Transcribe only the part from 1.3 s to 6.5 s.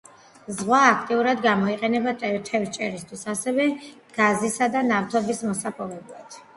გამოიყენება თევზჭერისთვის, ასევე გაზისა და ნავთობის მოსაპოვებლად.